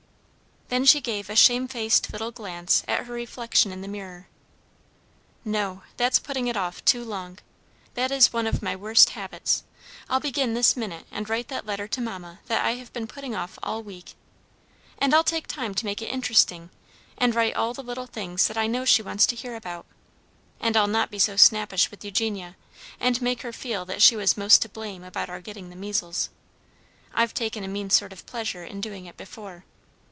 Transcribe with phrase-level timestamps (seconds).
[0.73, 4.29] Then she gave a shamefaced little glance at her reflection in the mirror.
[5.43, 7.39] "No, that's putting it off too long.
[7.95, 9.63] That is one of my worst habits.
[10.09, 13.35] I'll begin this minute and write that letter to mamma that I have been putting
[13.35, 14.15] off all week.
[14.97, 16.69] And I'll take time to make it interesting,
[17.17, 19.85] and write all the little things that I know she wants to hear about.
[20.61, 22.55] And I'll not be so snappish with Eugenia,
[22.97, 26.29] and make her feel that she was most to blame about our getting the measles.
[27.13, 29.65] I've taken a mean sort of pleasure in doing it before.